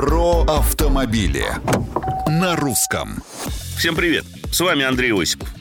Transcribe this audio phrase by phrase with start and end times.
[0.00, 1.44] Про автомобили
[2.26, 3.22] на русском.
[3.76, 4.24] Всем привет!
[4.50, 5.52] С вами Андрей Осипов.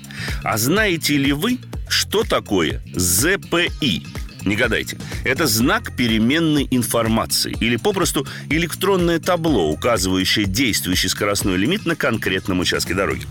[0.45, 1.57] А знаете ли вы,
[1.89, 4.07] что такое ЗПИ?
[4.45, 4.97] Не гадайте.
[5.25, 12.93] Это знак переменной информации или попросту электронное табло, указывающее действующий скоростной лимит на конкретном участке
[12.93, 13.25] дороги.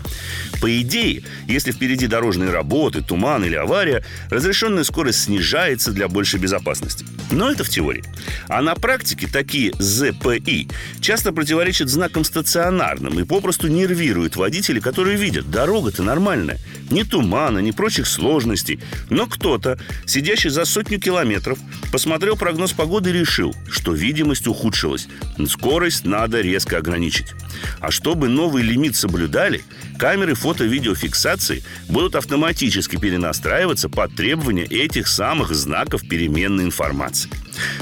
[0.61, 7.03] По идее, если впереди дорожные работы, туман или авария, разрешенная скорость снижается для большей безопасности.
[7.31, 8.03] Но это в теории.
[8.47, 10.67] А на практике такие ЗПИ
[10.99, 16.57] часто противоречат знакам стационарным и попросту нервируют водителей, которые видят, дорога-то нормальная.
[16.89, 18.79] Ни тумана, ни прочих сложностей.
[19.09, 21.59] Но кто-то, сидящий за сотню километров,
[21.91, 25.07] посмотрел прогноз погоды и решил, что видимость ухудшилась.
[25.47, 27.33] Скорость надо резко ограничить.
[27.79, 29.63] А чтобы новый лимит соблюдали,
[29.97, 37.29] камеры фото-видеофиксации будут автоматически перенастраиваться под требования этих самых знаков переменной информации.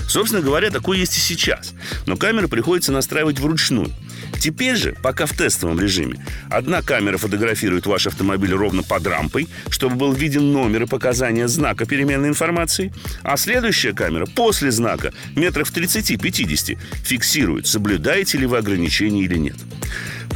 [0.08, 1.74] Собственно говоря, такое есть и сейчас.
[2.06, 3.92] Но камеры приходится настраивать вручную.
[4.40, 9.96] Теперь же, пока в тестовом режиме, одна камера фотографирует ваш автомобиль ровно под рампой, чтобы
[9.96, 16.78] был виден номер и показания знака переменной информации, а следующая камера после знака, метров 30-50,
[17.04, 19.56] фиксирует, соблюдаете ли вы ограничения или нет.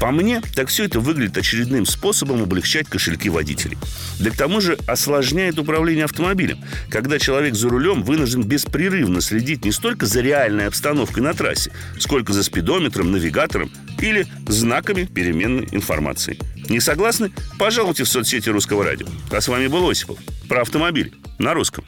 [0.01, 3.77] По мне, так все это выглядит очередным способом облегчать кошельки водителей.
[4.19, 6.57] Да к тому же осложняет управление автомобилем,
[6.89, 12.33] когда человек за рулем вынужден беспрерывно следить не столько за реальной обстановкой на трассе, сколько
[12.33, 16.39] за спидометром, навигатором или знаками переменной информации.
[16.67, 17.31] Не согласны?
[17.59, 19.05] Пожалуйте в соцсети Русского радио.
[19.29, 20.17] А с вами был Осипов.
[20.49, 21.85] Про автомобиль на русском.